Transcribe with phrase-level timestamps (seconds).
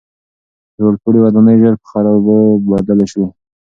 [0.77, 2.37] لوړپوړي ودانۍ ژر په خرابو
[2.69, 3.27] بدلې سوې.